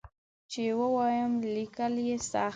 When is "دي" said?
2.47-2.49